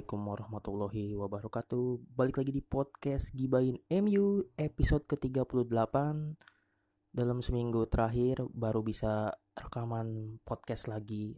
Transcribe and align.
Assalamualaikum 0.00 0.32
warahmatullahi 0.32 1.12
wabarakatuh. 1.12 2.16
Balik 2.16 2.40
lagi 2.40 2.56
di 2.56 2.64
podcast 2.64 3.36
Gibain 3.36 3.76
MU 4.00 4.48
episode 4.56 5.04
ke-38. 5.04 5.92
Dalam 7.12 7.44
seminggu 7.44 7.84
terakhir 7.84 8.48
baru 8.48 8.80
bisa 8.80 9.28
rekaman 9.52 10.40
podcast 10.40 10.88
lagi. 10.88 11.36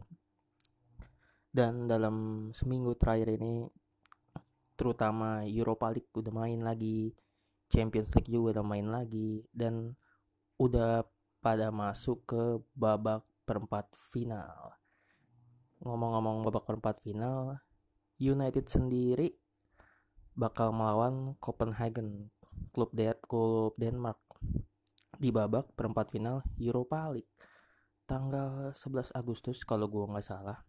Dan 1.51 1.91
dalam 1.91 2.47
seminggu 2.55 2.95
terakhir 2.95 3.35
ini 3.35 3.67
Terutama 4.79 5.43
Europa 5.43 5.91
League 5.91 6.15
udah 6.15 6.31
main 6.31 6.63
lagi 6.63 7.11
Champions 7.67 8.15
League 8.15 8.31
juga 8.31 8.55
udah 8.55 8.63
main 8.63 8.87
lagi 8.87 9.43
Dan 9.51 9.91
udah 10.55 11.03
pada 11.43 11.67
masuk 11.67 12.23
ke 12.23 12.63
babak 12.71 13.27
perempat 13.43 13.91
final. 13.91 14.79
Ngomong-ngomong 15.83 16.47
babak 16.47 16.63
perempat 16.63 17.03
final 17.03 17.59
United 18.23 18.71
sendiri 18.71 19.35
bakal 20.31 20.71
melawan 20.71 21.35
Copenhagen 21.43 22.31
klub 22.71 22.95
De 22.95 23.11
klub 23.27 23.75
Denmark. 23.75 24.23
Di 25.19 25.29
babak 25.29 25.75
perempat 25.75 26.15
final 26.15 26.39
Europa 26.55 27.11
League. 27.11 27.29
Tanggal 28.07 28.71
11 28.71 29.11
Agustus 29.11 29.67
kalau 29.67 29.91
gue 29.91 30.07
nggak 30.07 30.23
salah. 30.23 30.63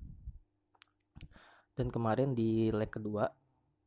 Dan 1.75 1.91
kemarin 1.95 2.34
di 2.34 2.70
leg 2.75 2.91
kedua 2.91 3.31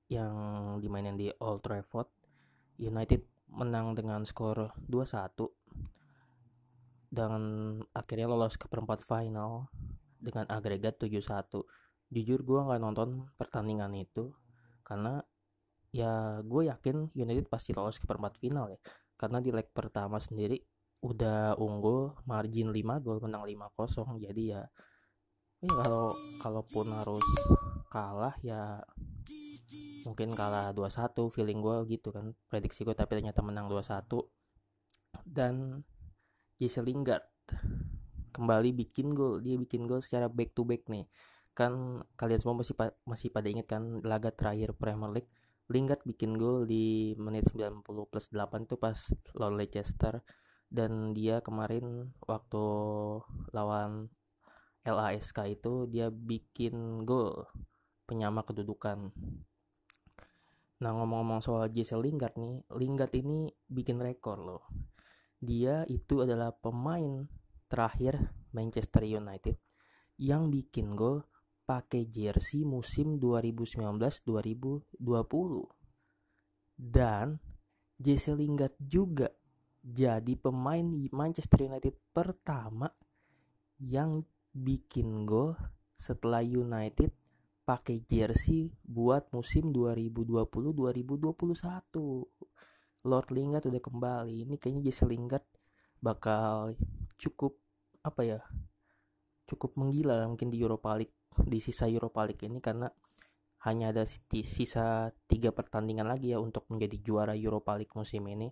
yang 0.07 0.35
dimainin 0.79 1.19
di 1.19 1.27
Old 1.43 1.63
Trafford 1.63 2.07
United 2.79 3.23
menang 3.51 3.95
dengan 3.95 4.23
skor 4.27 4.75
2-1 4.87 5.47
dan 7.07 7.41
akhirnya 7.95 8.27
lolos 8.27 8.59
ke 8.59 8.67
perempat 8.67 9.03
final 9.03 9.71
dengan 10.19 10.43
agregat 10.51 10.99
7-1 10.99 11.63
jujur 12.07 12.39
gue 12.43 12.59
nggak 12.63 12.79
nonton 12.79 13.27
pertandingan 13.35 13.91
itu 13.95 14.31
karena 14.87 15.19
ya 15.91 16.39
gue 16.43 16.71
yakin 16.71 17.11
United 17.15 17.47
pasti 17.51 17.75
lolos 17.75 17.99
ke 17.99 18.05
perempat 18.07 18.39
final 18.39 18.71
ya. 18.71 18.79
Karena 19.17 19.41
di 19.41 19.49
leg 19.49 19.67
pertama 19.73 20.21
sendiri 20.21 20.61
udah 21.01 21.57
unggul 21.57 22.13
margin 22.25 22.73
5 22.73 23.05
gol 23.05 23.21
menang 23.21 23.45
5-0 23.45 24.17
jadi 24.17 24.43
ya 24.57 24.61
ya 25.57 25.71
kalau 25.73 26.13
kalaupun 26.41 26.89
harus 26.89 27.25
kalah 27.89 28.33
ya 28.41 28.81
mungkin 30.05 30.33
kalah 30.33 30.73
2-1 30.73 31.33
feeling 31.33 31.59
gue 31.59 31.97
gitu 31.97 32.13
kan. 32.13 32.33
Prediksi 32.47 32.85
gue 32.85 32.93
tapi 32.93 33.19
ternyata 33.19 33.41
menang 33.41 33.67
2-1 33.67 34.05
dan 35.25 35.83
Jesse 36.57 36.81
Lingard 36.81 37.25
kembali 38.33 38.69
bikin 38.85 39.17
gol 39.17 39.41
dia 39.41 39.57
bikin 39.57 39.89
gol 39.89 40.05
secara 40.05 40.29
back 40.29 40.53
to 40.53 40.61
back 40.61 40.85
nih 40.89 41.09
kan 41.57 42.05
kalian 42.13 42.37
semua 42.37 42.61
masih 42.61 42.77
masih 43.09 43.33
pada 43.33 43.49
ingat 43.49 43.65
kan 43.65 44.05
laga 44.05 44.29
terakhir 44.29 44.77
Premier 44.77 45.09
League? 45.09 45.31
Lingard 45.73 46.05
bikin 46.05 46.37
gol 46.37 46.69
di 46.69 47.17
menit 47.17 47.49
90 47.49 47.81
plus 47.83 48.29
8 48.29 48.69
itu 48.69 48.77
pas 48.77 48.95
lawan 49.33 49.57
Leicester. 49.57 50.21
Dan 50.69 51.17
dia 51.17 51.41
kemarin 51.41 52.13
waktu 52.27 52.65
lawan 53.55 54.11
LASK 54.85 55.59
itu 55.59 55.87
dia 55.89 56.07
bikin 56.13 57.03
gol 57.03 57.47
penyama 58.07 58.45
kedudukan. 58.45 59.11
Nah 60.77 60.91
ngomong-ngomong 60.93 61.41
soal 61.43 61.67
Jesse 61.73 61.97
Lingard 61.97 62.37
nih, 62.39 62.63
Lingard 62.77 63.11
ini 63.17 63.49
bikin 63.67 63.99
rekor 63.99 64.39
loh. 64.39 64.63
Dia 65.41 65.83
itu 65.89 66.23
adalah 66.23 66.53
pemain 66.55 67.27
terakhir 67.67 68.31
Manchester 68.55 69.03
United 69.03 69.59
yang 70.21 70.47
bikin 70.47 70.95
gol 70.95 71.27
pakai 71.67 72.07
jersey 72.07 72.63
musim 72.63 73.19
2019-2020 73.19 74.87
dan 76.79 77.35
Jesse 77.99 78.31
Lingard 78.31 78.79
juga 78.79 79.27
jadi 79.83 80.39
pemain 80.39 80.87
Manchester 81.11 81.67
United 81.67 81.99
pertama 82.15 82.87
yang 83.83 84.23
bikin 84.55 85.27
gol 85.27 85.59
setelah 85.97 86.45
United 86.45 87.09
pakai 87.67 88.05
jersey 88.05 88.71
buat 88.85 89.33
musim 89.35 89.73
2020-2021. 89.75 90.71
Lord 93.03 93.29
Lingard 93.33 93.65
udah 93.67 93.81
kembali. 93.83 94.47
Ini 94.47 94.55
kayaknya 94.55 94.87
Jesse 94.87 95.03
Lingard 95.03 95.43
bakal 95.99 96.79
cukup 97.19 97.59
apa 98.05 98.21
ya? 98.23 98.39
Cukup 99.49 99.75
menggila 99.75 100.23
mungkin 100.29 100.53
di 100.53 100.61
Europa 100.63 100.95
League 100.95 101.16
di 101.35 101.59
sisa 101.61 101.85
Europa 101.85 102.25
League 102.25 102.43
ini 102.45 102.59
karena 102.59 102.89
hanya 103.65 103.89
ada 103.89 104.03
sisa 104.05 105.11
tiga 105.25 105.49
pertandingan 105.51 106.07
lagi 106.07 106.31
ya 106.31 106.39
untuk 106.39 106.69
menjadi 106.69 106.97
juara 107.01 107.33
Europa 107.33 107.73
League 107.75 107.93
musim 107.93 108.23
ini 108.29 108.47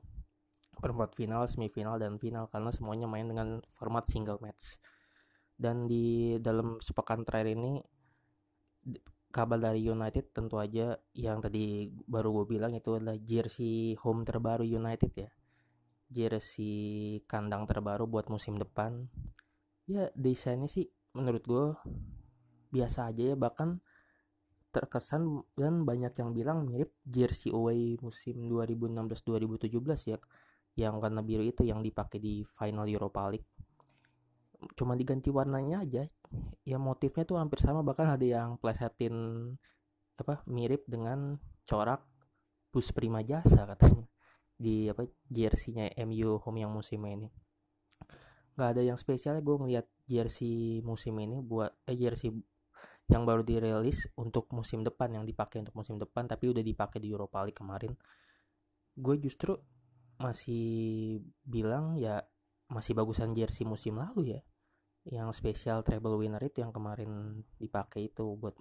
perempat 0.76 1.16
final, 1.16 1.48
semifinal 1.48 1.96
dan 1.96 2.20
final 2.20 2.52
karena 2.52 2.70
semuanya 2.70 3.08
main 3.08 3.26
dengan 3.26 3.64
format 3.72 4.06
single 4.12 4.44
match. 4.44 4.78
Dan 5.56 5.88
di 5.88 6.36
dalam 6.44 6.84
sepekan 6.84 7.24
terakhir 7.24 7.56
ini 7.56 7.80
kabar 9.32 9.60
dari 9.60 9.84
United 9.84 10.36
tentu 10.36 10.60
aja 10.60 10.96
yang 11.16 11.40
tadi 11.40 11.92
baru 12.08 12.44
gue 12.44 12.46
bilang 12.56 12.72
itu 12.76 12.96
adalah 12.96 13.16
jersey 13.20 13.96
home 14.00 14.28
terbaru 14.28 14.68
United 14.68 15.12
ya. 15.16 15.32
Jersey 16.12 17.20
kandang 17.26 17.68
terbaru 17.68 18.06
buat 18.06 18.28
musim 18.28 18.60
depan. 18.60 19.08
Ya 19.88 20.12
desainnya 20.16 20.68
sih 20.68 20.92
menurut 21.16 21.44
gue 21.48 21.66
biasa 22.72 23.12
aja 23.12 23.34
ya 23.34 23.36
bahkan 23.38 23.82
terkesan 24.76 25.48
dan 25.56 25.88
banyak 25.88 26.12
yang 26.20 26.36
bilang 26.36 26.68
mirip 26.68 26.92
jersey 27.08 27.48
away 27.56 27.96
musim 28.04 28.52
2016-2017 28.52 30.12
ya 30.12 30.20
yang 30.76 31.00
warna 31.00 31.24
biru 31.24 31.48
itu 31.48 31.64
yang 31.64 31.80
dipakai 31.80 32.20
di 32.20 32.44
final 32.44 32.84
Europa 32.84 33.32
League. 33.32 33.48
Cuma 34.76 35.00
diganti 35.00 35.32
warnanya 35.32 35.88
aja 35.88 36.04
ya 36.68 36.78
motifnya 36.78 37.24
tuh 37.24 37.40
hampir 37.40 37.64
sama 37.64 37.80
bahkan 37.88 38.12
ada 38.12 38.26
yang 38.28 38.60
plesetin 38.60 39.16
apa 40.20 40.44
mirip 40.52 40.84
dengan 40.88 41.40
corak 41.64 42.04
bus 42.76 42.92
prima 42.92 43.24
jasa 43.24 43.64
katanya 43.64 44.04
di 44.56 44.92
apa 44.92 45.08
jerseynya 45.32 45.96
MU 46.04 46.36
home 46.44 46.60
yang 46.60 46.72
musim 46.76 47.00
ini. 47.08 47.32
Nggak 48.60 48.70
ada 48.76 48.82
yang 48.84 49.00
spesial 49.00 49.40
gue 49.40 49.56
ngeliat 49.56 49.88
jersey 50.04 50.84
musim 50.84 51.16
ini 51.20 51.40
buat 51.40 51.72
eh 51.88 51.96
jersey 51.96 52.36
yang 53.06 53.22
baru 53.22 53.46
dirilis 53.46 54.10
untuk 54.18 54.50
musim 54.50 54.82
depan 54.82 55.14
yang 55.14 55.26
dipakai 55.30 55.62
untuk 55.62 55.78
musim 55.78 56.02
depan 56.02 56.26
tapi 56.26 56.50
udah 56.50 56.66
dipakai 56.66 56.98
di 56.98 57.14
Europa 57.14 57.46
League 57.46 57.58
kemarin. 57.58 57.94
Gue 58.98 59.22
justru 59.22 59.54
masih 60.18 61.20
bilang 61.46 62.00
ya 62.00 62.24
masih 62.72 62.98
bagusan 62.98 63.38
jersey 63.38 63.68
musim 63.68 64.02
lalu 64.02 64.38
ya. 64.38 64.42
Yang 65.06 65.38
spesial 65.38 65.86
treble 65.86 66.18
winner 66.18 66.42
itu 66.42 66.66
yang 66.66 66.74
kemarin 66.74 67.46
dipakai 67.62 68.10
itu 68.10 68.26
buat 68.34 68.58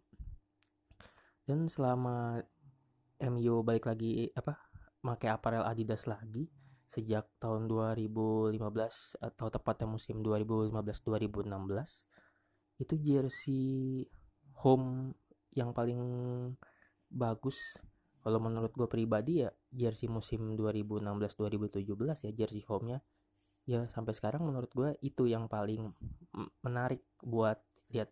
dan 1.44 1.68
selama 1.68 2.40
MU 3.20 3.62
balik 3.64 3.86
lagi 3.88 4.32
apa 4.32 4.56
pakai 5.04 5.28
apparel 5.28 5.64
Adidas 5.64 6.08
lagi 6.08 6.48
sejak 6.88 7.28
tahun 7.36 7.68
2015 7.68 8.56
atau 9.20 9.46
tepatnya 9.52 9.86
musim 9.88 10.24
2015-2016 10.24 12.80
itu 12.80 12.94
jersey 12.96 14.08
home 14.60 15.16
yang 15.54 15.70
paling 15.70 16.00
bagus 17.10 17.78
kalau 18.24 18.40
menurut 18.40 18.72
gue 18.72 18.88
pribadi 18.88 19.44
ya 19.44 19.52
jersey 19.68 20.08
musim 20.08 20.56
2016-2017 20.56 21.84
ya 22.24 22.30
jersey 22.32 22.64
home-nya. 22.64 23.04
Ya 23.68 23.84
sampai 23.92 24.16
sekarang 24.16 24.48
menurut 24.48 24.72
gue 24.72 24.96
itu 25.04 25.28
yang 25.28 25.44
paling 25.44 25.92
menarik 26.64 27.04
buat 27.20 27.60
lihat. 27.92 28.08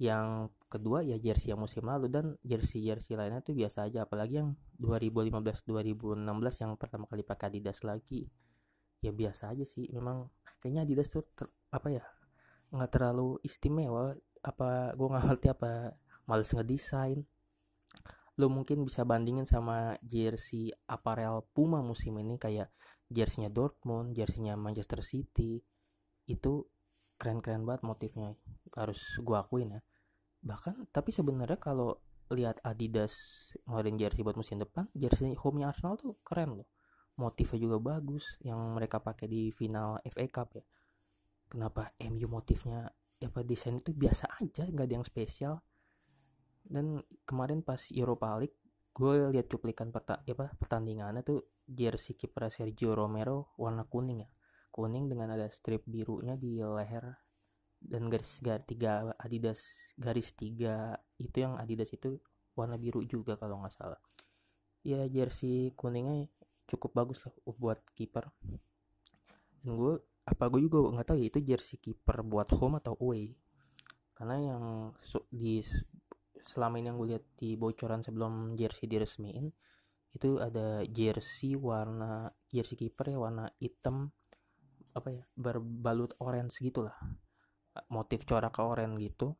Yang 0.00 0.56
kedua 0.72 1.04
ya 1.04 1.20
jersey 1.20 1.52
yang 1.52 1.60
musim 1.60 1.84
lalu 1.84 2.08
dan 2.08 2.40
jersey 2.40 2.80
jersey 2.80 3.12
lainnya 3.12 3.44
tuh 3.44 3.52
biasa 3.52 3.92
aja 3.92 4.08
apalagi 4.08 4.40
yang 4.40 4.56
2015-2016 4.80 6.24
yang 6.64 6.72
pertama 6.80 7.04
kali 7.04 7.20
pakai 7.20 7.52
Adidas 7.52 7.84
lagi. 7.84 8.32
Ya 9.04 9.12
biasa 9.12 9.52
aja 9.52 9.68
sih 9.68 9.92
memang 9.92 10.32
kayaknya 10.64 10.88
Adidas 10.88 11.12
tuh 11.12 11.28
ter, 11.36 11.44
apa 11.68 11.92
ya 11.92 12.04
nggak 12.72 12.88
terlalu 12.88 13.36
istimewa 13.44 14.16
apa 14.42 14.92
gue 14.98 15.06
nggak 15.06 15.24
ngerti 15.30 15.46
apa 15.54 15.94
males 16.26 16.50
ngedesain. 16.50 17.22
Lo 18.40 18.48
mungkin 18.48 18.82
bisa 18.82 19.06
bandingin 19.06 19.46
sama 19.46 19.94
jersey 20.02 20.72
apparel 20.88 21.46
Puma 21.52 21.84
musim 21.84 22.16
ini 22.18 22.40
kayak 22.40 22.72
jerseynya 23.12 23.52
Dortmund, 23.52 24.16
jerseynya 24.16 24.58
Manchester 24.58 25.04
City. 25.04 25.60
Itu 26.26 26.66
keren-keren 27.20 27.62
banget 27.62 27.82
motifnya 27.86 28.34
harus 28.74 28.98
gue 29.20 29.36
akuin 29.36 29.78
ya. 29.78 29.80
Bahkan 30.42 30.90
tapi 30.90 31.14
sebenarnya 31.14 31.60
kalau 31.60 32.00
lihat 32.32 32.58
Adidas 32.64 33.12
ngeluarin 33.68 34.00
jersey 34.00 34.24
buat 34.24 34.40
musim 34.40 34.56
depan 34.56 34.88
jersey 34.96 35.36
home 35.36 35.62
Arsenal 35.62 36.00
tuh 36.00 36.16
keren 36.24 36.58
loh. 36.58 36.68
Motifnya 37.20 37.60
juga 37.60 37.76
bagus 37.78 38.40
yang 38.40 38.58
mereka 38.72 38.96
pakai 38.96 39.28
di 39.28 39.52
final 39.52 40.00
FA 40.08 40.24
Cup 40.32 40.56
ya. 40.56 40.64
Kenapa 41.52 41.92
MU 42.00 42.24
motifnya 42.32 42.88
apa 43.24 43.40
desain 43.46 43.78
itu 43.78 43.94
biasa 43.94 44.38
aja 44.42 44.66
nggak 44.66 44.86
ada 44.86 44.94
yang 45.00 45.06
spesial. 45.06 45.54
Dan 46.62 47.02
kemarin 47.26 47.60
pas 47.60 47.90
Europa 47.90 48.38
League 48.38 48.58
gue 48.92 49.32
lihat 49.32 49.48
cuplikan 49.48 49.88
peta, 49.88 50.20
apa, 50.20 50.52
pertandingannya 50.56 51.24
tuh 51.24 51.40
jersey 51.64 52.12
kiper 52.12 52.52
Sergio 52.52 52.92
Romero 52.92 53.56
warna 53.56 53.88
kuning 53.88 54.24
ya. 54.24 54.30
Kuning 54.72 55.08
dengan 55.08 55.32
ada 55.32 55.48
strip 55.48 55.84
birunya 55.88 56.36
di 56.36 56.60
leher. 56.60 57.16
Dan 57.82 58.06
garis 58.06 58.38
garis 58.38 58.62
tiga 58.62 59.10
Adidas 59.18 59.92
garis 59.98 60.38
tiga 60.38 60.94
itu 61.18 61.42
yang 61.42 61.58
Adidas 61.58 61.90
itu 61.90 62.22
warna 62.54 62.78
biru 62.78 63.02
juga 63.02 63.34
kalau 63.34 63.58
nggak 63.58 63.74
salah. 63.74 63.98
Ya 64.86 65.02
jersey 65.10 65.74
kuningnya 65.74 66.30
cukup 66.70 66.94
bagus 66.94 67.26
lah 67.26 67.34
buat 67.58 67.82
kiper. 67.96 68.30
Dan 69.62 69.78
gue 69.78 69.98
apa 70.22 70.44
gue 70.46 70.70
juga 70.70 70.94
nggak 70.94 71.06
tahu 71.12 71.18
ya 71.18 71.26
itu 71.26 71.40
jersey 71.42 71.78
kiper 71.82 72.22
buat 72.22 72.48
home 72.54 72.78
atau 72.78 72.94
away. 73.02 73.34
Karena 74.14 74.38
yang 74.38 74.64
di 75.34 75.58
selama 76.46 76.78
ini 76.78 76.86
yang 76.90 76.98
gue 76.98 77.08
lihat 77.14 77.24
di 77.38 77.54
bocoran 77.58 78.02
sebelum 78.02 78.54
jersey 78.58 78.86
diresmiin 78.90 79.50
itu 80.12 80.38
ada 80.42 80.84
jersey 80.84 81.56
warna 81.56 82.28
jersey 82.52 82.76
kiper 82.76 83.16
ya 83.16 83.18
warna 83.18 83.48
hitam 83.56 84.12
apa 84.92 85.08
ya 85.08 85.24
berbalut 85.34 86.14
orange 86.20 86.60
gitulah. 86.62 86.94
Motif 87.88 88.28
corak 88.28 88.60
oranye 88.60 89.08
gitu. 89.08 89.34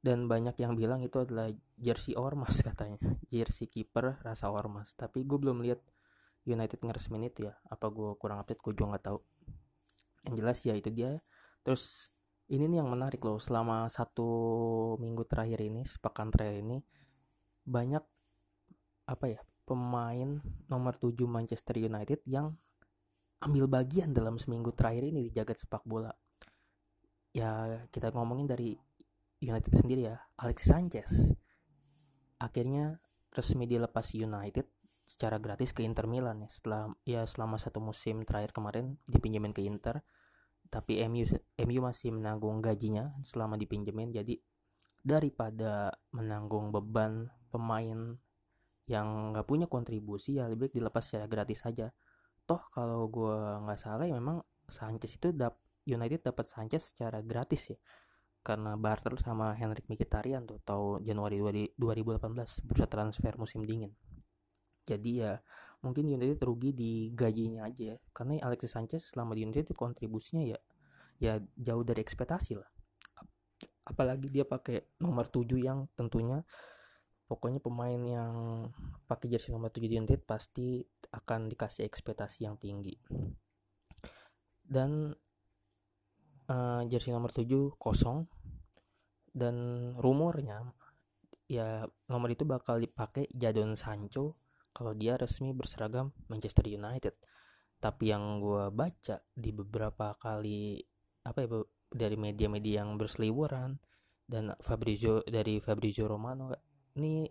Dan 0.00 0.30
banyak 0.30 0.56
yang 0.56 0.78
bilang 0.78 1.04
itu 1.04 1.20
adalah 1.20 1.52
jersey 1.76 2.16
ormas 2.16 2.62
katanya. 2.68 2.96
Jersey 3.28 3.68
kiper 3.68 4.22
rasa 4.22 4.48
ormas. 4.48 4.94
Tapi 4.94 5.26
gue 5.26 5.36
belum 5.36 5.60
lihat 5.60 5.82
United 6.46 6.80
ngeresmin 6.80 7.28
itu 7.28 7.50
ya. 7.50 7.54
Apa 7.68 7.90
gue 7.90 8.14
kurang 8.16 8.40
update 8.40 8.62
gue 8.62 8.72
juga 8.72 8.96
nggak 8.96 9.04
tahu 9.04 9.18
yang 10.26 10.34
jelas 10.36 10.58
ya 10.64 10.74
itu 10.76 10.90
dia. 10.92 11.20
Terus 11.64 12.10
ini 12.50 12.66
nih 12.66 12.82
yang 12.82 12.90
menarik 12.90 13.22
loh 13.22 13.38
selama 13.38 13.86
satu 13.86 14.28
minggu 14.98 15.22
terakhir 15.28 15.62
ini 15.62 15.86
sepekan 15.86 16.34
terakhir 16.34 16.66
ini 16.66 16.78
banyak 17.62 18.02
apa 19.06 19.26
ya 19.26 19.40
pemain 19.62 20.42
nomor 20.66 20.98
7 20.98 21.14
Manchester 21.30 21.78
United 21.78 22.26
yang 22.26 22.58
ambil 23.40 23.70
bagian 23.70 24.10
dalam 24.10 24.36
seminggu 24.36 24.74
terakhir 24.74 25.06
ini 25.06 25.26
di 25.26 25.30
jagat 25.30 25.62
sepak 25.62 25.86
bola. 25.86 26.10
Ya 27.30 27.86
kita 27.94 28.10
ngomongin 28.10 28.50
dari 28.50 28.74
United 29.40 29.72
sendiri 29.72 30.10
ya 30.10 30.18
Alex 30.42 30.66
Sanchez. 30.66 31.10
Akhirnya 32.42 32.98
resmi 33.30 33.70
dilepas 33.70 34.10
United 34.12 34.66
secara 35.10 35.42
gratis 35.42 35.74
ke 35.74 35.82
Inter 35.82 36.06
Milan 36.06 36.46
ya. 36.46 36.48
Setelah 36.48 36.94
ya 37.02 37.26
selama 37.26 37.58
satu 37.58 37.82
musim 37.82 38.22
terakhir 38.22 38.54
kemarin 38.54 38.94
dipinjemin 39.10 39.50
ke 39.50 39.66
Inter 39.66 40.06
tapi 40.70 41.02
MU 41.10 41.26
MU 41.66 41.80
masih 41.82 42.14
menanggung 42.14 42.62
gajinya 42.62 43.18
selama 43.26 43.58
dipinjemin. 43.58 44.14
Jadi 44.14 44.38
daripada 45.02 45.90
menanggung 46.14 46.70
beban 46.70 47.26
pemain 47.50 48.14
yang 48.86 49.34
nggak 49.34 49.46
punya 49.50 49.66
kontribusi 49.66 50.38
ya 50.38 50.46
lebih 50.46 50.70
baik 50.70 50.74
dilepas 50.78 51.02
secara 51.02 51.26
gratis 51.30 51.62
saja 51.62 51.94
toh 52.42 52.58
kalau 52.74 53.06
gue 53.06 53.38
nggak 53.62 53.78
salah 53.78 54.02
ya 54.02 54.18
memang 54.18 54.42
Sanchez 54.66 55.14
itu 55.14 55.30
dap 55.30 55.62
United 55.86 56.26
dapat 56.26 56.46
Sanchez 56.46 56.94
secara 56.94 57.18
gratis 57.22 57.74
ya. 57.74 57.78
Karena 58.40 58.72
barter 58.78 59.18
sama 59.20 59.52
Henrik 59.52 59.84
Mkhitaryan 59.90 60.48
tuh 60.48 60.62
tahun 60.64 61.04
Januari 61.04 61.42
2018 61.76 62.66
bursa 62.66 62.86
transfer 62.88 63.34
musim 63.36 63.66
dingin 63.66 63.92
jadi 64.90 65.10
ya 65.14 65.32
mungkin 65.80 66.10
United 66.10 66.42
rugi 66.44 66.76
di 66.76 67.08
gajinya 67.16 67.64
aja 67.64 67.96
karena 68.12 68.42
Alexis 68.44 68.76
Sanchez 68.76 69.02
selama 69.14 69.32
di 69.32 69.48
United 69.48 69.72
kontribusinya 69.72 70.44
ya 70.44 70.58
ya 71.20 71.36
jauh 71.56 71.84
dari 71.84 72.00
ekspektasi 72.00 72.56
lah. 72.56 72.68
Apalagi 73.84 74.32
dia 74.32 74.48
pakai 74.48 74.96
nomor 75.04 75.28
7 75.28 75.60
yang 75.60 75.88
tentunya 75.92 76.40
pokoknya 77.28 77.62
pemain 77.62 78.00
yang 78.00 78.34
pakai 79.06 79.30
jersey 79.30 79.52
nomor 79.52 79.70
7 79.70 79.86
di 79.86 79.96
United 80.00 80.24
pasti 80.24 80.80
akan 81.12 81.52
dikasih 81.52 81.84
ekspektasi 81.84 82.48
yang 82.48 82.56
tinggi. 82.56 82.96
Dan 84.64 85.12
uh, 86.48 86.82
jersey 86.88 87.12
nomor 87.12 87.30
7 87.30 87.76
kosong. 87.76 88.24
Dan 89.30 89.54
rumornya 89.94 90.74
ya 91.46 91.86
nomor 92.10 92.34
itu 92.34 92.42
bakal 92.42 92.82
dipakai 92.82 93.30
Jadon 93.30 93.78
Sancho 93.78 94.49
kalau 94.70 94.94
dia 94.94 95.18
resmi 95.18 95.52
berseragam 95.52 96.14
Manchester 96.30 96.66
United. 96.66 97.14
Tapi 97.80 98.12
yang 98.12 98.38
gue 98.44 98.68
baca 98.70 99.24
di 99.32 99.50
beberapa 99.56 100.12
kali 100.16 100.78
apa 101.24 101.38
ya 101.44 101.48
dari 101.90 102.16
media-media 102.16 102.84
yang 102.84 102.94
berseliweran 103.00 103.80
dan 104.30 104.54
Fabrizio 104.62 105.26
dari 105.26 105.58
Fabrizio 105.58 106.06
Romano 106.06 106.54
ini 106.94 107.26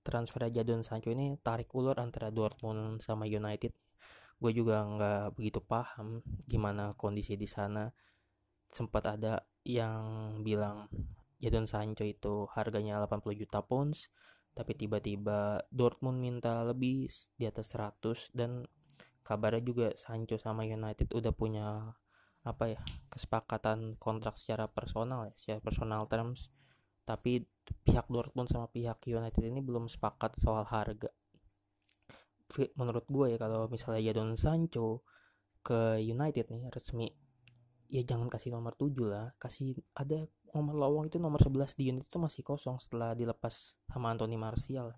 transfer 0.00 0.46
Jadon 0.48 0.86
Sancho 0.86 1.10
ini 1.10 1.36
tarik 1.42 1.68
ulur 1.74 1.98
antara 1.98 2.30
Dortmund 2.30 3.02
sama 3.02 3.26
United. 3.26 3.74
Gue 4.40 4.52
juga 4.56 4.80
nggak 4.86 5.36
begitu 5.36 5.60
paham 5.60 6.24
gimana 6.48 6.96
kondisi 6.96 7.36
di 7.36 7.50
sana. 7.50 7.90
Sempat 8.70 9.18
ada 9.18 9.42
yang 9.66 10.38
bilang 10.46 10.88
Jadon 11.42 11.66
Sancho 11.66 12.06
itu 12.06 12.46
harganya 12.54 13.00
80 13.04 13.40
juta 13.40 13.60
pounds 13.64 14.08
tapi 14.60 14.76
tiba-tiba 14.76 15.64
Dortmund 15.72 16.20
minta 16.20 16.60
lebih 16.68 17.08
di 17.32 17.48
atas 17.48 17.72
100 17.72 18.36
dan 18.36 18.68
kabarnya 19.24 19.64
juga 19.64 19.88
Sancho 19.96 20.36
sama 20.36 20.68
United 20.68 21.08
udah 21.16 21.32
punya 21.32 21.96
apa 22.44 22.76
ya 22.76 22.80
kesepakatan 23.08 23.96
kontrak 23.96 24.36
secara 24.36 24.68
personal 24.68 25.32
ya 25.32 25.34
secara 25.40 25.64
personal 25.64 26.04
terms. 26.12 26.52
Tapi 27.08 27.40
pihak 27.88 28.12
Dortmund 28.12 28.52
sama 28.52 28.68
pihak 28.68 29.00
United 29.08 29.40
ini 29.40 29.64
belum 29.64 29.88
sepakat 29.88 30.36
soal 30.36 30.68
harga. 30.68 31.08
Menurut 32.76 33.08
gue 33.08 33.32
ya 33.32 33.38
kalau 33.40 33.64
misalnya 33.72 34.12
Jadon 34.12 34.36
Sancho 34.36 35.08
ke 35.64 36.04
United 36.04 36.52
nih 36.52 36.68
resmi 36.68 37.08
ya 37.88 38.04
jangan 38.04 38.28
kasih 38.28 38.52
nomor 38.52 38.76
7 38.76 38.92
lah. 39.08 39.32
Kasih 39.40 39.80
ada 39.96 40.28
nomor 40.54 40.74
lowong 40.74 41.04
itu 41.10 41.18
nomor 41.22 41.38
11 41.38 41.78
di 41.78 41.90
unit 41.90 42.04
itu 42.06 42.18
masih 42.18 42.42
kosong 42.42 42.78
setelah 42.82 43.14
dilepas 43.14 43.78
sama 43.86 44.10
Anthony 44.10 44.36
Martial. 44.36 44.94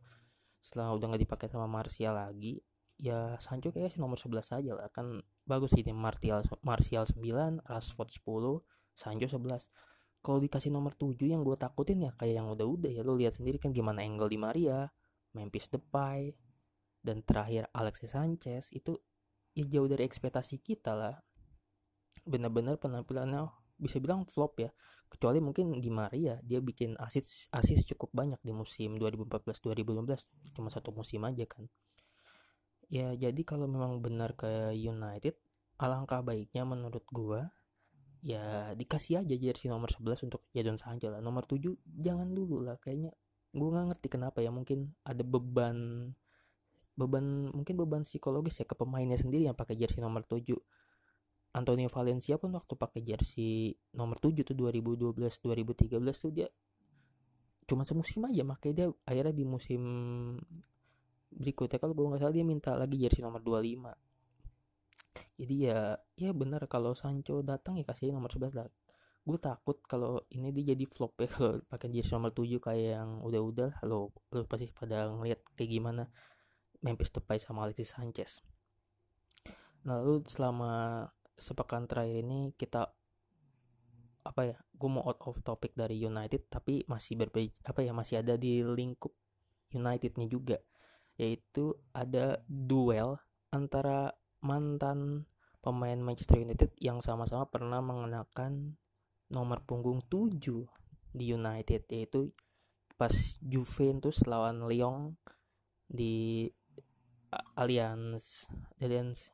Setelah 0.62 0.94
udah 0.94 1.06
nggak 1.12 1.22
dipakai 1.28 1.48
sama 1.52 1.68
Martial 1.68 2.16
lagi 2.16 2.60
ya 3.02 3.34
Sancho 3.42 3.74
kayaknya 3.74 3.98
sih 3.98 4.00
nomor 4.00 4.18
11 4.20 4.58
aja 4.62 4.72
lah. 4.78 4.88
Kan 4.94 5.20
bagus 5.44 5.74
sih 5.74 5.84
Martial 5.90 6.44
Martial 6.62 7.04
9 7.04 7.66
Rashford 7.66 8.08
10 8.10 8.62
Sancho 8.94 9.26
11 9.26 10.22
kalau 10.22 10.38
dikasih 10.38 10.70
nomor 10.70 10.94
7 10.94 11.18
yang 11.18 11.42
gue 11.42 11.58
takutin 11.58 12.06
ya 12.06 12.14
kayak 12.14 12.34
yang 12.38 12.46
udah-udah 12.52 12.92
ya. 12.94 13.02
Lo 13.02 13.18
lihat 13.18 13.36
sendiri 13.36 13.58
kan 13.58 13.74
gimana 13.74 14.06
angle 14.06 14.30
di 14.30 14.38
Maria 14.38 14.86
Memphis 15.34 15.68
Depay 15.68 16.32
dan 17.02 17.26
terakhir 17.26 17.66
Alexis 17.74 18.14
Sanchez 18.14 18.70
itu 18.70 18.94
ya 19.52 19.66
jauh 19.66 19.90
dari 19.90 20.06
ekspektasi 20.06 20.62
kita 20.62 20.94
lah. 20.94 21.16
Benar-benar 22.22 22.78
penampilannya 22.78 23.61
bisa 23.82 23.98
bilang 23.98 24.22
flop 24.30 24.62
ya. 24.62 24.70
Kecuali 25.10 25.42
mungkin 25.42 25.82
di 25.82 25.90
Maria 25.92 26.38
dia 26.40 26.62
bikin 26.62 26.96
asis 26.96 27.50
asis 27.52 27.84
cukup 27.92 28.14
banyak 28.14 28.40
di 28.40 28.54
musim 28.54 28.96
2014-2015 28.96 30.54
cuma 30.56 30.70
satu 30.70 30.94
musim 30.94 31.20
aja 31.26 31.44
kan. 31.44 31.66
Ya 32.88 33.12
jadi 33.12 33.42
kalau 33.42 33.66
memang 33.66 34.00
benar 34.00 34.38
ke 34.38 34.72
United 34.72 35.36
alangkah 35.82 36.22
baiknya 36.22 36.62
menurut 36.62 37.04
gua 37.10 37.50
ya 38.22 38.70
dikasih 38.78 39.26
aja 39.26 39.34
jersey 39.34 39.66
nomor 39.66 39.90
11 39.90 40.30
untuk 40.30 40.46
Jadon 40.54 40.78
Sancho 40.78 41.10
lah. 41.10 41.18
Nomor 41.18 41.44
7 41.44 41.74
jangan 41.98 42.30
dulu 42.30 42.62
lah. 42.62 42.78
Kayaknya 42.78 43.12
gua 43.52 43.68
nggak 43.74 43.86
ngerti 43.92 44.08
kenapa 44.08 44.38
ya. 44.40 44.48
Mungkin 44.54 44.94
ada 45.02 45.20
beban 45.26 46.08
beban 46.92 47.48
mungkin 47.52 47.74
beban 47.80 48.02
psikologis 48.04 48.60
ya 48.60 48.66
ke 48.68 48.76
pemainnya 48.76 49.16
sendiri 49.16 49.48
yang 49.48 49.56
pakai 49.56 49.76
jersey 49.80 50.04
nomor 50.04 50.28
7 50.28 50.52
Antonio 51.52 51.88
Valencia 51.92 52.40
pun 52.40 52.56
waktu 52.56 52.74
pakai 52.76 53.00
jersey 53.04 53.76
nomor 53.92 54.16
7 54.16 54.40
tuh 54.40 54.56
2012 54.56 55.20
2013 55.20 56.00
tuh 56.16 56.32
dia 56.32 56.48
cuma 57.68 57.84
semusim 57.84 58.24
aja 58.24 58.42
makanya 58.42 58.74
dia 58.74 58.86
akhirnya 59.04 59.34
di 59.36 59.44
musim 59.44 59.82
berikutnya 61.32 61.76
kalau 61.80 61.92
gue 61.92 62.04
nggak 62.08 62.20
salah 62.24 62.34
dia 62.34 62.44
minta 62.44 62.72
lagi 62.76 62.96
jersey 62.96 63.20
nomor 63.20 63.44
25 63.44 64.12
jadi 65.36 65.54
ya 65.68 65.80
ya 66.14 66.30
benar 66.36 66.64
kalau 66.68 66.92
Sancho 66.92 67.40
datang 67.42 67.80
ya 67.80 67.84
kasih 67.88 68.12
nomor 68.12 68.30
11 68.32 68.52
lah. 68.52 68.68
Gue 69.22 69.38
takut 69.38 69.78
kalau 69.86 70.26
ini 70.34 70.50
dia 70.50 70.74
jadi 70.74 70.84
flop 70.86 71.14
ya 71.22 71.28
kalau 71.34 71.52
pakai 71.66 71.88
jersey 71.92 72.14
nomor 72.16 72.32
7 72.34 72.58
kayak 72.60 72.88
yang 73.00 73.10
udah-udah 73.24 73.70
lo 73.88 74.12
lo 74.34 74.44
pasti 74.46 74.68
pada 74.70 75.08
ngeliat 75.08 75.40
kayak 75.56 75.70
gimana 75.70 76.02
Memphis 76.82 77.14
Depay 77.14 77.38
sama 77.40 77.64
Alexis 77.66 77.94
Sanchez. 77.94 78.42
Nah 79.86 79.98
lalu 80.02 80.22
selama 80.28 81.06
sepekan 81.42 81.90
terakhir 81.90 82.22
ini 82.22 82.54
kita 82.54 82.94
apa 84.22 84.42
ya 84.46 84.54
gue 84.54 84.86
mau 84.86 85.02
out 85.02 85.18
of 85.26 85.42
topic 85.42 85.74
dari 85.74 85.98
United 85.98 86.46
tapi 86.46 86.86
masih 86.86 87.18
berbeda 87.18 87.50
apa 87.66 87.82
ya 87.82 87.90
masih 87.90 88.22
ada 88.22 88.38
di 88.38 88.62
lingkup 88.62 89.10
Unitednya 89.72 90.28
juga. 90.28 90.60
Yaitu 91.16 91.76
ada 91.92 92.40
duel 92.48 93.20
antara 93.52 94.16
mantan 94.40 95.28
pemain 95.60 95.96
Manchester 96.00 96.40
United 96.40 96.72
yang 96.80 97.04
sama-sama 97.04 97.48
pernah 97.48 97.80
mengenakan 97.84 98.76
nomor 99.32 99.64
punggung 99.64 100.00
7 100.08 100.40
di 101.12 101.24
United 101.32 101.88
yaitu 101.88 102.32
pas 102.96 103.12
Juventus 103.40 104.24
lawan 104.28 104.64
Lyon 104.68 105.16
di 105.88 106.48
Allianz 107.56 108.48
Allianz 108.80 109.32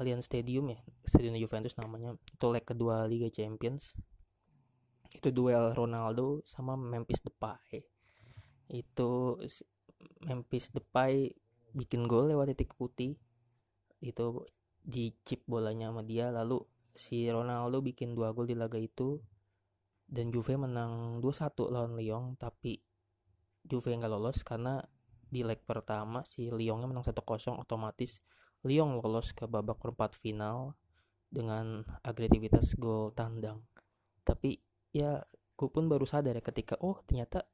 Allianz 0.00 0.28
Stadium 0.28 0.72
ya 0.72 0.80
Stadion 1.04 1.36
Juventus 1.36 1.76
namanya. 1.76 2.16
Itu 2.32 2.48
leg 2.48 2.64
kedua 2.64 3.04
Liga 3.04 3.28
Champions. 3.28 3.98
Itu 5.12 5.28
duel 5.28 5.76
Ronaldo 5.76 6.40
sama 6.48 6.78
Memphis 6.78 7.20
Depay. 7.20 7.84
Itu 8.72 9.36
Memphis 10.24 10.72
Depay 10.72 11.28
bikin 11.76 12.08
gol 12.08 12.32
lewat 12.32 12.56
titik 12.56 12.72
putih. 12.72 13.20
Itu 14.00 14.48
di 14.82 15.12
chip 15.22 15.44
bolanya 15.44 15.92
sama 15.92 16.02
dia 16.02 16.32
lalu 16.32 16.58
si 16.96 17.28
Ronaldo 17.28 17.84
bikin 17.84 18.16
dua 18.16 18.32
gol 18.32 18.48
di 18.48 18.56
laga 18.56 18.80
itu. 18.80 19.20
Dan 20.12 20.28
Juve 20.28 20.60
menang 20.60 21.24
2-1 21.24 21.72
lawan 21.72 21.96
Lyon 21.96 22.36
tapi 22.36 22.76
Juve 23.64 23.96
nggak 23.96 24.12
lolos 24.12 24.44
karena 24.44 24.76
di 25.32 25.40
leg 25.40 25.64
pertama 25.64 26.20
si 26.28 26.52
Lyonnya 26.52 26.84
menang 26.84 27.00
1-0 27.00 27.16
otomatis 27.56 28.20
Lyon 28.62 29.02
lolos 29.02 29.34
ke 29.34 29.46
babak 29.50 29.82
perempat 29.82 30.14
final 30.14 30.78
dengan 31.26 31.82
agresivitas 32.04 32.78
gol 32.78 33.10
tandang. 33.16 33.62
Tapi 34.22 34.60
ya 34.94 35.18
gue 35.56 35.68
pun 35.68 35.86
baru 35.86 36.04
sadar 36.04 36.36
ya 36.36 36.44
ketika 36.44 36.76
oh 36.82 37.00
ternyata 37.06 37.46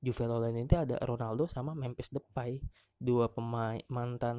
Juve 0.00 0.24
lolos 0.24 0.48
ini 0.48 0.64
ada 0.64 0.96
Ronaldo 1.04 1.44
sama 1.44 1.76
Memphis 1.76 2.08
Depay 2.08 2.56
dua 2.96 3.28
pemain 3.28 3.80
mantan 3.92 4.38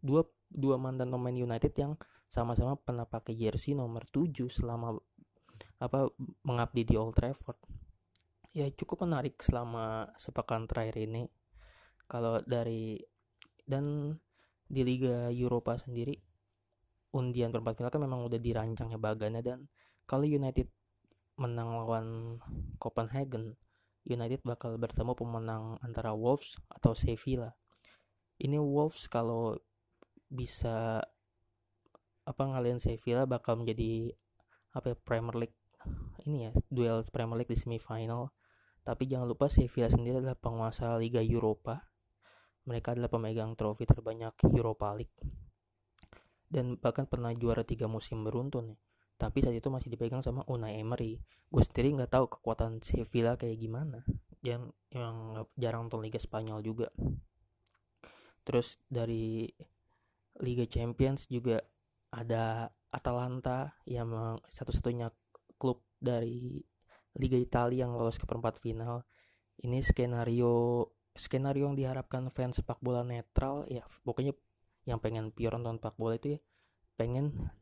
dua 0.00 0.24
dua 0.48 0.80
mantan 0.80 1.12
pemain 1.12 1.32
United 1.32 1.72
yang 1.76 1.92
sama-sama 2.28 2.76
pernah 2.76 3.08
pakai 3.08 3.32
jersey 3.36 3.72
nomor 3.72 4.04
7 4.08 4.48
selama 4.52 4.96
apa 5.80 6.12
mengabdi 6.44 6.84
di 6.84 6.94
Old 6.96 7.16
Trafford. 7.16 7.56
Ya 8.52 8.68
cukup 8.72 9.08
menarik 9.08 9.40
selama 9.40 10.12
sepekan 10.20 10.68
terakhir 10.68 11.00
ini. 11.00 11.28
Kalau 12.08 12.40
dari 12.44 13.00
dan 13.68 14.16
di 14.68 14.84
Liga 14.84 15.32
Eropa 15.32 15.80
sendiri 15.80 16.14
undian 17.16 17.48
perempat 17.48 17.80
final 17.80 17.92
kan 17.92 18.02
memang 18.04 18.20
udah 18.28 18.36
dirancangnya 18.36 19.00
bagannya 19.00 19.40
dan 19.40 19.58
kalau 20.04 20.28
United 20.28 20.68
menang 21.40 21.72
lawan 21.72 22.06
Copenhagen 22.76 23.56
United 24.08 24.40
bakal 24.44 24.76
bertemu 24.80 25.12
pemenang 25.12 25.76
antara 25.84 26.16
Wolves 26.16 26.56
atau 26.72 26.96
Sevilla. 26.96 27.52
Ini 28.40 28.56
Wolves 28.56 29.04
kalau 29.08 29.60
bisa 30.28 31.04
apa 32.28 32.42
ngalahin 32.44 32.80
Sevilla 32.80 33.24
bakal 33.24 33.60
menjadi 33.60 34.12
apa 34.72 34.92
ya, 34.92 34.96
Premier 35.00 35.36
League 35.36 35.58
ini 36.28 36.48
ya 36.48 36.52
duel 36.68 37.04
Premier 37.08 37.44
League 37.44 37.52
di 37.52 37.60
semifinal. 37.60 38.32
Tapi 38.84 39.04
jangan 39.04 39.28
lupa 39.28 39.52
Sevilla 39.52 39.92
sendiri 39.92 40.24
adalah 40.24 40.40
penguasa 40.40 40.96
Liga 40.96 41.20
Eropa 41.20 41.87
mereka 42.68 42.92
adalah 42.92 43.08
pemegang 43.08 43.56
trofi 43.56 43.88
terbanyak 43.88 44.36
Europa 44.52 44.92
League. 44.92 45.16
Dan 46.44 46.76
bahkan 46.76 47.08
pernah 47.08 47.32
juara 47.32 47.64
tiga 47.64 47.88
musim 47.88 48.20
beruntun 48.20 48.76
tapi 49.18 49.42
saat 49.42 49.58
itu 49.58 49.66
masih 49.66 49.90
dipegang 49.90 50.22
sama 50.22 50.46
Unai 50.46 50.78
Emery. 50.78 51.18
Gue 51.50 51.66
sendiri 51.66 51.90
nggak 51.98 52.14
tahu 52.14 52.30
kekuatan 52.38 52.78
Sevilla 52.86 53.34
kayak 53.34 53.58
gimana. 53.58 54.06
Yang 54.46 54.70
yang 54.94 55.42
jarang 55.58 55.90
nonton 55.90 56.06
Liga 56.06 56.22
Spanyol 56.22 56.62
juga. 56.62 56.88
Terus 58.46 58.78
dari 58.86 59.50
Liga 60.38 60.64
Champions 60.70 61.26
juga 61.26 61.58
ada 62.14 62.70
Atalanta 62.94 63.74
yang 63.90 64.38
satu-satunya 64.46 65.10
klub 65.58 65.82
dari 65.98 66.62
Liga 67.18 67.36
Italia 67.36 67.84
yang 67.84 67.98
lolos 67.98 68.22
ke 68.22 68.24
perempat 68.24 68.62
final. 68.62 69.02
Ini 69.58 69.82
skenario 69.82 70.86
skenario 71.18 71.66
yang 71.66 71.76
diharapkan 71.76 72.30
fans 72.30 72.62
sepak 72.62 72.78
bola 72.78 73.02
netral 73.02 73.66
ya 73.66 73.82
pokoknya 74.06 74.32
yang 74.86 75.02
pengen 75.02 75.34
pure 75.34 75.58
nonton 75.58 75.82
sepak 75.82 75.98
bola 75.98 76.14
itu 76.16 76.38
ya 76.38 76.40
pengen 76.96 77.52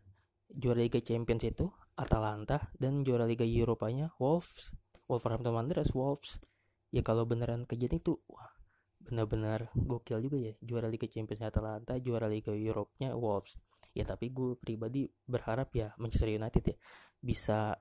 juara 0.52 0.84
Liga 0.84 1.02
Champions 1.02 1.42
itu 1.42 1.72
Atalanta 1.96 2.70
dan 2.76 3.02
juara 3.02 3.24
Liga 3.26 3.42
Eropanya 3.42 4.14
Wolves 4.20 4.76
Wolverhampton 5.06 5.54
Wanderers 5.54 5.94
Wolves. 5.94 6.42
Ya 6.90 7.02
kalau 7.02 7.26
beneran 7.26 7.66
kejadian 7.66 8.02
itu 8.02 8.18
wah 8.26 8.50
benar-benar 8.98 9.70
gokil 9.78 10.18
juga 10.18 10.38
ya 10.50 10.52
juara 10.58 10.90
Liga 10.90 11.06
Champions 11.06 11.46
Atalanta 11.46 11.94
juara 12.02 12.26
Liga 12.26 12.50
Eropa-nya 12.50 13.14
Wolves. 13.14 13.58
Ya 13.94 14.02
tapi 14.02 14.34
gue 14.34 14.58
pribadi 14.58 15.06
berharap 15.24 15.72
ya 15.72 15.94
Manchester 15.96 16.30
United 16.30 16.62
ya 16.62 16.76
bisa 17.22 17.78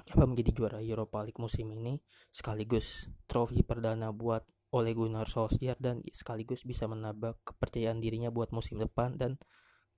apa 0.00 0.24
menjadi 0.24 0.50
juara 0.56 0.78
Europa 0.80 1.22
League 1.22 1.38
musim 1.38 1.70
ini 1.76 2.00
sekaligus 2.32 3.06
trofi 3.28 3.60
perdana 3.60 4.10
buat 4.10 4.42
Ole 4.70 4.94
Gunnar 4.94 5.26
Solskjaer 5.26 5.78
dan 5.82 6.06
sekaligus 6.14 6.62
bisa 6.62 6.86
menambah 6.86 7.42
kepercayaan 7.42 7.98
dirinya 7.98 8.30
buat 8.30 8.54
musim 8.54 8.78
depan 8.78 9.18
dan 9.18 9.34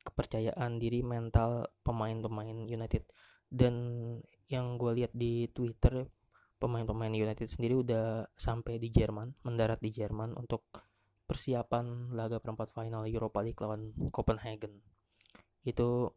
kepercayaan 0.00 0.80
diri 0.80 1.04
mental 1.04 1.68
pemain-pemain 1.84 2.66
United. 2.66 3.04
Dan 3.52 3.74
yang 4.48 4.80
gue 4.80 5.04
lihat 5.04 5.12
di 5.12 5.46
Twitter 5.52 6.08
pemain-pemain 6.56 7.12
United 7.12 7.48
sendiri 7.50 7.84
udah 7.84 8.24
sampai 8.32 8.80
di 8.80 8.88
Jerman 8.88 9.44
mendarat 9.44 9.82
di 9.82 9.92
Jerman 9.92 10.32
untuk 10.38 10.64
persiapan 11.28 12.16
laga 12.16 12.40
perempat 12.40 12.72
final 12.72 13.04
Europa 13.04 13.44
League 13.44 13.60
lawan 13.60 13.92
Copenhagen. 14.08 14.80
Itu 15.64 16.16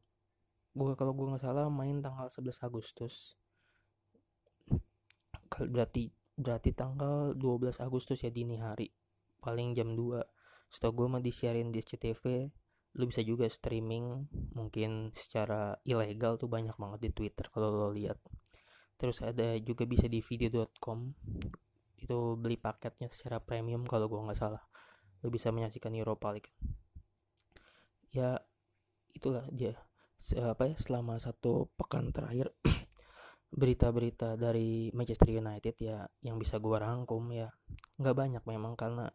gue 0.75 0.91
kalau 0.95 1.12
gue 1.12 1.27
nggak 1.31 1.43
salah 1.43 1.67
main 1.67 2.00
tanggal 2.00 2.31
11 2.31 2.67
Agustus. 2.67 3.35
Berarti 5.55 6.12
berarti 6.35 6.75
tanggal 6.75 7.33
12 7.35 7.79
Agustus 7.79 8.23
ya 8.23 8.31
dini 8.31 8.59
hari. 8.59 8.91
Paling 9.39 9.75
jam 9.75 9.95
2 9.95 10.19
setahu 10.69 11.05
gue 11.05 11.07
mah 11.07 11.23
disiarin 11.23 11.71
di 11.71 11.79
SCTV 11.79 12.51
lu 12.95 13.11
bisa 13.11 13.19
juga 13.19 13.47
streaming 13.51 14.27
mungkin 14.55 15.11
secara 15.11 15.75
ilegal 15.83 16.39
tuh 16.39 16.47
banyak 16.47 16.79
banget 16.79 16.99
di 17.03 17.09
Twitter 17.11 17.47
kalau 17.51 17.71
lo 17.71 17.89
lihat. 17.91 18.19
Terus 18.95 19.19
ada 19.19 19.59
juga 19.59 19.83
bisa 19.83 20.07
di 20.07 20.23
video.com 20.23 21.11
itu 21.99 22.17
beli 22.39 22.55
paketnya 22.55 23.11
secara 23.11 23.43
premium 23.43 23.83
kalau 23.83 24.07
gue 24.07 24.19
nggak 24.19 24.39
salah. 24.39 24.63
Lo 25.23 25.27
bisa 25.27 25.51
menyaksikan 25.51 25.91
Europa 25.91 26.31
League. 26.31 26.51
Ya 28.15 28.39
itulah 29.11 29.43
aja 29.51 29.75
apa 30.41 30.73
ya 30.73 30.75
selama 30.79 31.21
satu 31.21 31.69
pekan 31.77 32.09
terakhir 32.09 32.49
berita-berita 33.55 34.35
dari 34.35 34.91
Manchester 34.91 35.31
United 35.31 35.75
ya 35.79 36.03
yang 36.19 36.35
bisa 36.35 36.59
gue 36.59 36.75
rangkum 36.75 37.31
ya. 37.31 37.47
Nggak 37.95 38.15
banyak 38.15 38.43
memang 38.43 38.75
karena 38.75 39.07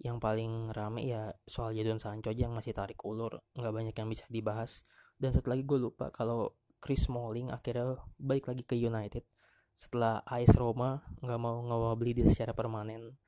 yang 0.00 0.22
paling 0.22 0.70
rame 0.70 1.04
ya 1.04 1.28
soal 1.44 1.74
Jadon 1.74 2.00
Sancho 2.00 2.30
aja 2.30 2.46
yang 2.46 2.54
masih 2.54 2.70
tarik 2.70 3.02
ulur. 3.02 3.42
Nggak 3.58 3.74
banyak 3.74 3.94
yang 3.98 4.08
bisa 4.08 4.24
dibahas. 4.30 4.86
Dan 5.18 5.34
satu 5.34 5.50
lagi 5.50 5.66
gue 5.66 5.76
lupa 5.76 6.14
kalau 6.14 6.54
Chris 6.78 7.10
Smalling 7.10 7.50
akhirnya 7.50 7.98
balik 8.16 8.48
lagi 8.48 8.62
ke 8.62 8.78
United. 8.78 9.26
Setelah 9.74 10.22
AS 10.24 10.54
Roma 10.54 11.02
nggak 11.20 11.40
mau 11.42 11.60
nggak 11.60 11.98
beli 11.98 12.22
dia 12.22 12.30
secara 12.30 12.54
permanen. 12.54 13.18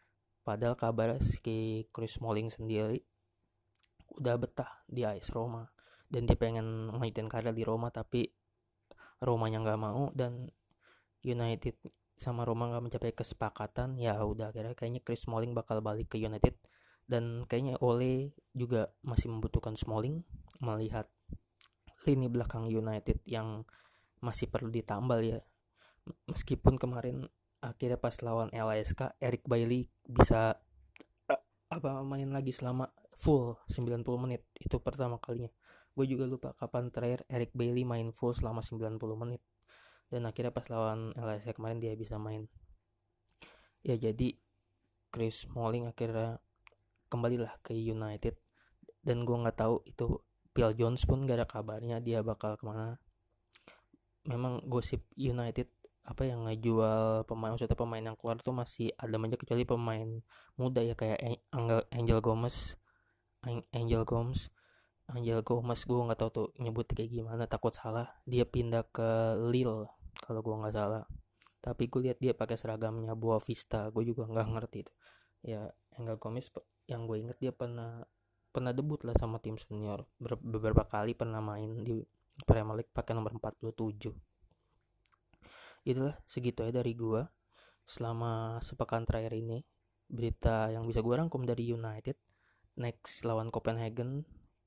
Padahal 0.46 0.78
kabar 0.78 1.18
si 1.18 1.84
Chris 1.90 2.16
Smalling 2.16 2.54
sendiri 2.54 3.02
udah 4.14 4.38
betah 4.38 4.86
di 4.86 5.02
AS 5.02 5.34
Roma. 5.34 5.66
Dan 6.06 6.30
dia 6.30 6.38
pengen 6.38 6.92
melanjutkan 6.94 7.26
karir 7.26 7.56
di 7.56 7.64
Roma 7.66 7.90
tapi 7.90 8.30
Romanya 9.22 9.62
nggak 9.62 9.80
mau 9.80 10.10
dan 10.12 10.50
United 11.22 11.78
sama 12.18 12.42
Roma 12.42 12.70
nggak 12.70 12.82
mencapai 12.82 13.12
kesepakatan 13.14 13.94
ya 13.98 14.18
udah 14.18 14.50
kira 14.50 14.74
kayaknya 14.74 15.02
Chris 15.02 15.24
Smalling 15.26 15.54
bakal 15.54 15.78
balik 15.78 16.12
ke 16.12 16.18
United. 16.18 16.58
Dan 17.06 17.44
kayaknya 17.46 17.78
Ole 17.82 18.34
juga 18.54 18.90
masih 19.02 19.30
membutuhkan 19.30 19.74
Smalling 19.78 20.22
melihat 20.62 21.10
lini 22.06 22.26
belakang 22.26 22.66
United 22.66 23.22
yang 23.26 23.66
masih 24.22 24.50
perlu 24.50 24.70
ditambal 24.70 25.22
ya. 25.22 25.42
Meskipun 26.30 26.78
kemarin 26.78 27.26
akhirnya 27.62 27.98
pas 27.98 28.18
lawan 28.22 28.50
LASK 28.50 29.14
Eric 29.22 29.46
Bailey 29.46 29.86
bisa 30.02 30.58
apa 31.72 31.90
main 32.04 32.28
lagi 32.28 32.50
selama 32.52 32.90
full 33.16 33.56
90 33.70 34.02
menit 34.20 34.42
itu 34.60 34.76
pertama 34.82 35.16
kalinya 35.22 35.48
gue 35.92 36.06
juga 36.08 36.24
lupa 36.24 36.56
kapan 36.56 36.88
terakhir 36.88 37.28
Eric 37.28 37.52
Bailey 37.52 37.84
main 37.84 38.10
full 38.16 38.32
selama 38.32 38.64
90 38.64 38.96
menit. 39.16 39.42
Dan 40.08 40.28
akhirnya 40.28 40.52
pas 40.52 40.66
lawan 40.68 41.16
LASK 41.16 41.56
kemarin 41.56 41.80
dia 41.80 41.96
bisa 41.96 42.20
main. 42.20 42.48
Ya 43.84 43.96
jadi 43.96 44.36
Chris 45.12 45.48
Smalling 45.48 45.88
akhirnya 45.88 46.40
kembalilah 47.08 47.56
ke 47.64 47.72
United. 47.76 48.36
Dan 49.00 49.24
gue 49.24 49.36
nggak 49.36 49.56
tahu 49.56 49.84
itu 49.88 50.20
Phil 50.52 50.72
Jones 50.76 51.08
pun 51.08 51.24
gak 51.24 51.40
ada 51.40 51.46
kabarnya 51.48 51.98
dia 52.04 52.20
bakal 52.20 52.60
ke 52.60 52.64
mana. 52.68 53.00
Memang 54.28 54.60
gosip 54.68 55.02
United 55.16 55.68
apa 56.02 56.26
yang 56.26 56.50
ngejual 56.50 57.22
pemain 57.30 57.54
maksudnya 57.54 57.78
pemain 57.78 58.02
yang 58.02 58.18
keluar 58.18 58.34
tuh 58.42 58.50
masih 58.50 58.90
ada 58.98 59.14
aja 59.14 59.38
kecuali 59.38 59.62
pemain 59.62 60.18
muda 60.58 60.82
ya 60.82 60.98
kayak 60.98 61.46
Angel 61.94 62.18
Gomez 62.18 62.74
Angel 63.70 64.02
Gomez 64.02 64.50
Angel 65.10 65.42
Gomez 65.42 65.82
gue 65.82 65.98
nggak 65.98 66.20
tahu 66.20 66.30
tuh 66.30 66.48
nyebut 66.62 66.86
kayak 66.86 67.10
gimana 67.10 67.50
takut 67.50 67.74
salah. 67.74 68.14
Dia 68.28 68.46
pindah 68.46 68.86
ke 68.94 69.38
Lille 69.50 69.90
kalau 70.22 70.40
gue 70.40 70.54
nggak 70.54 70.74
salah. 70.74 71.04
Tapi 71.62 71.90
gue 71.90 72.10
lihat 72.10 72.18
dia 72.22 72.32
pakai 72.34 72.54
seragamnya 72.54 73.18
Boa 73.18 73.42
Vista 73.42 73.90
gue 73.90 74.02
juga 74.06 74.26
nggak 74.26 74.48
ngerti 74.54 74.78
itu 74.82 74.92
ya 75.42 75.66
Engel 75.98 76.22
Gomez 76.22 76.46
yang 76.86 77.10
gue 77.10 77.18
inget 77.18 77.38
dia 77.42 77.50
pernah 77.50 78.06
pernah 78.54 78.70
debut 78.70 79.02
lah 79.02 79.14
sama 79.18 79.42
tim 79.42 79.58
senior. 79.58 80.06
Ber 80.22 80.38
beberapa 80.38 80.86
kali 80.86 81.18
pernah 81.18 81.42
main 81.42 81.82
di 81.82 81.98
Premier 82.46 82.80
League 82.80 82.92
pakai 82.94 83.12
nomor 83.12 83.34
47 83.36 84.32
itulah 85.82 86.14
segitu 86.30 86.62
aja 86.62 86.78
dari 86.78 86.94
gue 86.94 87.26
selama 87.82 88.62
sepekan 88.62 89.02
terakhir 89.02 89.34
ini 89.34 89.66
berita 90.06 90.70
yang 90.70 90.86
bisa 90.86 91.02
gue 91.02 91.14
rangkum 91.14 91.42
dari 91.42 91.66
United 91.74 92.14
next 92.78 93.26
lawan 93.26 93.50
Copenhagen 93.50 94.22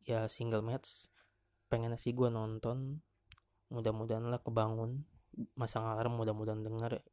ya 0.05 0.29
single 0.29 0.61
match. 0.61 1.09
Pengen 1.67 1.97
sih 1.97 2.13
gue 2.13 2.29
nonton. 2.29 3.01
Mudah-mudahan 3.73 4.29
lah 4.29 4.39
kebangun. 4.39 5.03
Masang 5.57 5.83
alarm 5.89 6.15
mudah-mudahan 6.15 6.63
dengar 6.63 7.03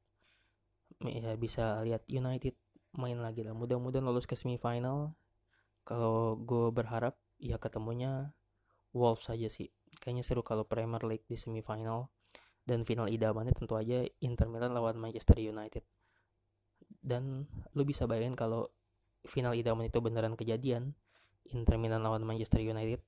ya 1.02 1.34
bisa 1.34 1.82
lihat 1.82 2.06
United 2.06 2.54
main 2.94 3.18
lagi 3.18 3.42
lah. 3.42 3.56
Mudah-mudahan 3.56 4.04
lolos 4.04 4.28
ke 4.28 4.36
semifinal. 4.36 5.16
Kalau 5.82 6.38
gue 6.38 6.70
berharap 6.70 7.18
ya 7.42 7.58
ketemunya 7.58 8.30
Wolves 8.92 9.26
saja 9.26 9.48
sih. 9.48 9.72
Kayaknya 9.98 10.22
seru 10.22 10.44
kalau 10.44 10.68
Premier 10.68 11.02
League 11.08 11.26
di 11.26 11.34
semifinal. 11.34 12.12
Dan 12.62 12.86
final 12.86 13.10
idamannya 13.10 13.56
tentu 13.58 13.74
aja 13.74 14.06
Inter 14.22 14.46
Milan 14.46 14.70
lawan 14.70 14.94
Manchester 15.00 15.34
United. 15.42 15.82
Dan 17.02 17.48
lu 17.74 17.82
bisa 17.82 18.06
bayangin 18.06 18.38
kalau 18.38 18.70
final 19.26 19.58
idaman 19.58 19.90
itu 19.90 19.98
beneran 19.98 20.38
kejadian 20.38 20.94
Inter 21.50 21.76
Milan 21.76 22.06
lawan 22.06 22.22
Manchester 22.22 22.62
United 22.62 23.02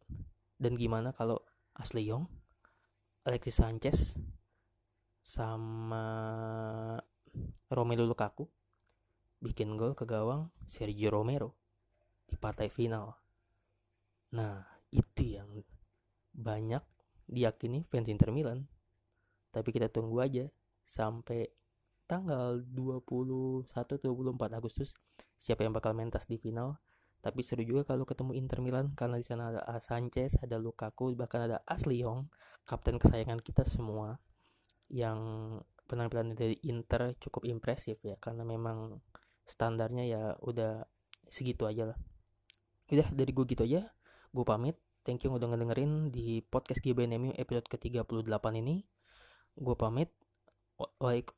dan 0.59 0.75
gimana 0.75 1.14
kalau 1.14 1.38
Ashley 1.79 2.11
Young 2.11 2.26
Alexis 3.25 3.62
Sanchez 3.62 4.19
sama 5.25 6.05
Romelu 7.73 8.05
Lukaku 8.05 8.45
bikin 9.41 9.76
gol 9.76 9.97
ke 9.97 10.05
gawang 10.09 10.53
Sergio 10.64 11.12
Romero 11.12 11.57
di 12.25 12.37
partai 12.41 12.73
final. 12.73 13.12
Nah, 14.35 14.64
itu 14.88 15.37
yang 15.37 15.64
banyak 16.33 16.81
diyakini 17.29 17.85
fans 17.85 18.09
Inter 18.09 18.33
Milan. 18.33 18.69
Tapi 19.53 19.71
kita 19.71 19.93
tunggu 19.93 20.21
aja 20.25 20.49
sampai 20.85 21.49
tanggal 22.05 22.61
21 22.61 23.69
24 23.71 24.59
Agustus 24.59 24.93
siapa 25.41 25.64
yang 25.64 25.73
bakal 25.73 25.97
mentas 25.97 26.29
di 26.29 26.37
final. 26.37 26.81
Tapi 27.25 27.40
seru 27.40 27.64
juga 27.64 27.88
kalau 27.88 28.04
ketemu 28.04 28.37
Inter 28.37 28.61
Milan 28.61 28.93
karena 28.93 29.16
di 29.16 29.25
sana 29.25 29.49
ada 29.49 29.81
Sanchez, 29.81 30.37
ada 30.45 30.61
Lukaku, 30.61 31.16
bahkan 31.16 31.49
ada 31.49 31.64
Ashley 31.64 32.04
Young, 32.04 32.28
kapten 32.69 33.00
kesayangan 33.00 33.40
kita 33.40 33.64
semua 33.64 34.21
yang 34.93 35.16
penampilan 35.88 36.37
dari 36.37 36.61
Inter 36.69 37.16
cukup 37.16 37.49
impresif 37.49 38.04
ya 38.04 38.21
karena 38.21 38.45
memang 38.45 39.00
standarnya 39.49 40.04
ya 40.04 40.23
udah 40.45 40.85
segitu 41.33 41.64
aja 41.64 41.97
lah. 41.97 41.99
Udah 42.93 43.09
dari 43.09 43.33
gue 43.33 43.45
gitu 43.49 43.64
aja. 43.64 43.88
Gue 44.28 44.45
pamit. 44.45 44.76
Thank 45.00 45.25
you 45.25 45.32
udah 45.32 45.49
ngedengerin 45.49 46.13
di 46.13 46.45
podcast 46.45 46.84
GBNMU 46.84 47.37
episode 47.41 47.69
ke-38 47.73 48.45
ini. 48.60 48.84
Gue 49.56 49.76
pamit. 49.80 50.13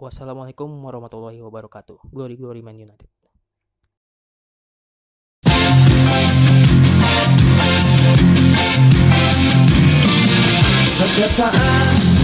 Wassalamualaikum 0.02 0.66
warahmatullahi 0.82 1.38
wabarakatuh. 1.46 2.10
Glory 2.10 2.34
glory 2.34 2.66
man 2.66 2.74
united 2.74 3.15
Get 11.16 11.32
some 11.32 11.48
on. 11.48 12.15